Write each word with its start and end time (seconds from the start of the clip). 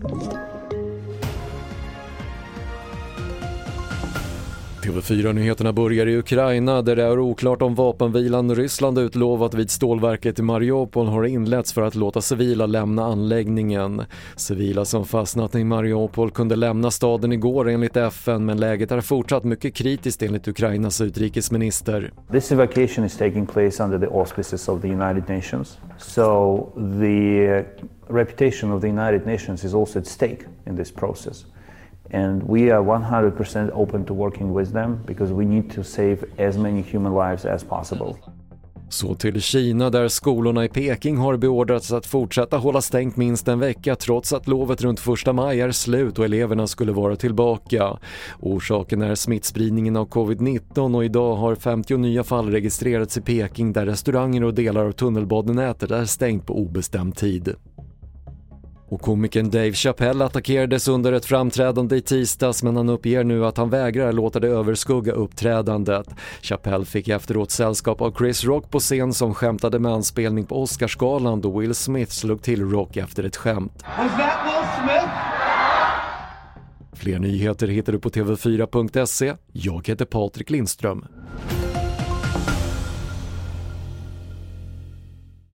Thank 0.00 0.32
you. 0.32 0.47
TV4-nyheterna 4.88 5.72
börjar 5.72 6.06
i 6.06 6.16
Ukraina 6.16 6.82
där 6.82 6.96
det 6.96 7.02
är 7.02 7.18
oklart 7.18 7.62
om 7.62 7.74
vapenvilan 7.74 8.54
Ryssland 8.54 8.98
utlovat 8.98 9.54
vid 9.54 9.70
stålverket 9.70 10.38
i 10.38 10.42
Mariupol 10.42 11.06
har 11.06 11.24
inletts 11.24 11.72
för 11.72 11.82
att 11.82 11.94
låta 11.94 12.20
civila 12.20 12.66
lämna 12.66 13.04
anläggningen. 13.04 14.04
Civila 14.36 14.84
som 14.84 15.04
fastnat 15.04 15.54
i 15.54 15.64
Mariupol 15.64 16.30
kunde 16.30 16.56
lämna 16.56 16.90
staden 16.90 17.32
igår 17.32 17.68
enligt 17.68 17.96
FN 17.96 18.44
men 18.44 18.60
läget 18.60 18.90
är 18.90 19.00
fortsatt 19.00 19.44
mycket 19.44 19.74
kritiskt 19.74 20.22
enligt 20.22 20.48
Ukrainas 20.48 21.00
utrikesminister. 21.00 22.12
This 22.32 22.52
evacuation 22.52 23.04
is 23.04 23.16
taking 23.16 23.46
place 23.46 23.84
under 23.84 23.98
the 23.98 24.06
auspices 24.06 24.68
of 24.68 24.82
the 24.82 24.88
United 24.88 25.28
Nations. 25.28 25.78
So 25.98 26.58
the 27.00 27.64
reputation 28.08 28.72
of 28.72 28.80
the 28.80 28.88
United 28.88 29.26
Nations 29.26 29.64
is 29.64 29.74
also 29.74 29.98
at 29.98 30.06
stake 30.06 30.40
in 30.66 30.76
this 30.76 30.92
process. 30.92 31.44
And 32.12 32.42
we 32.42 32.70
are 32.70 32.82
100% 32.82 33.70
open 33.74 34.04
to 34.04 34.14
working 34.14 34.58
with 34.58 34.72
them 34.72 34.98
because 35.06 35.32
we 35.32 35.44
need 35.44 35.74
to 35.74 35.82
save 35.82 36.18
as 36.38 36.56
many 36.56 36.82
human 36.82 37.14
lives 37.14 37.44
as 37.44 37.64
possible. 37.64 38.14
Så 38.90 39.14
till 39.14 39.40
Kina 39.40 39.90
där 39.90 40.08
skolorna 40.08 40.64
i 40.64 40.68
Peking 40.68 41.16
har 41.16 41.36
beordrats 41.36 41.92
att 41.92 42.06
fortsätta 42.06 42.56
hålla 42.56 42.80
stängt 42.80 43.16
minst 43.16 43.48
en 43.48 43.58
vecka 43.58 43.96
trots 43.96 44.32
att 44.32 44.48
lovet 44.48 44.82
runt 44.82 45.00
1 45.26 45.34
maj 45.34 45.60
är 45.60 45.70
slut 45.70 46.18
och 46.18 46.24
eleverna 46.24 46.66
skulle 46.66 46.92
vara 46.92 47.16
tillbaka. 47.16 47.98
Orsaken 48.40 49.02
är 49.02 49.14
smittspridningen 49.14 49.96
av 49.96 50.08
covid-19 50.08 50.96
och 50.96 51.04
idag 51.04 51.34
har 51.34 51.54
50 51.54 51.96
nya 51.96 52.24
fall 52.24 52.50
registrerats 52.50 53.16
i 53.16 53.20
Peking 53.20 53.72
där 53.72 53.86
restauranger 53.86 54.44
och 54.44 54.54
delar 54.54 54.84
av 54.84 54.92
tunnelbanenätet 54.92 55.90
är 55.90 56.04
stängt 56.04 56.46
på 56.46 56.58
obestämd 56.58 57.16
tid. 57.16 57.54
Och 58.88 59.00
komikern 59.00 59.50
Dave 59.50 59.72
Chappelle 59.72 60.24
attackerades 60.24 60.88
under 60.88 61.12
ett 61.12 61.24
framträdande 61.24 61.96
i 61.96 62.00
tisdags 62.00 62.62
men 62.62 62.76
han 62.76 62.88
uppger 62.88 63.24
nu 63.24 63.46
att 63.46 63.56
han 63.56 63.70
vägrar 63.70 64.12
låta 64.12 64.40
det 64.40 64.48
överskugga 64.48 65.12
uppträdandet. 65.12 66.06
Chappelle 66.42 66.84
fick 66.84 67.08
efteråt 67.08 67.50
sällskap 67.50 68.00
av 68.00 68.14
Chris 68.18 68.44
Rock 68.44 68.70
på 68.70 68.80
scen 68.80 69.14
som 69.14 69.34
skämtade 69.34 69.78
med 69.78 69.92
anspelning 69.92 70.46
på 70.46 70.62
Oscarsgalan 70.62 71.40
då 71.40 71.58
Will 71.58 71.74
Smith 71.74 72.12
slog 72.12 72.42
till 72.42 72.70
Rock 72.70 72.96
efter 72.96 73.24
ett 73.24 73.36
skämt. 73.36 73.84
Fler 76.92 77.18
nyheter 77.18 77.68
hittar 77.68 77.92
du 77.92 77.98
på 77.98 78.10
TV4.se. 78.10 79.34
Jag 79.52 79.88
heter 79.88 80.04
Patrik 80.04 80.50
Lindström. 80.50 81.04